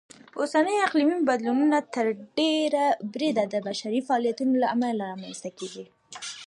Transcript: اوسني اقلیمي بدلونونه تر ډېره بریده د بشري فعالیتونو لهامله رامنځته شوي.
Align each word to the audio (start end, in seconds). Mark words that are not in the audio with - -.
اوسني 0.39 0.75
اقلیمي 0.87 1.17
بدلونونه 1.29 1.79
تر 1.93 2.05
ډېره 2.37 2.85
بریده 3.13 3.43
د 3.53 3.55
بشري 3.67 3.99
فعالیتونو 4.07 4.53
لهامله 4.61 5.03
رامنځته 5.11 5.65
شوي. 5.73 5.87